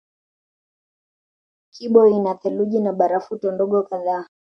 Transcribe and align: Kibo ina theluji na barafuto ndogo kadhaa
Kibo 1.73 2.07
ina 2.07 2.33
theluji 2.35 2.79
na 2.79 2.93
barafuto 2.93 3.51
ndogo 3.51 3.83
kadhaa 3.83 4.27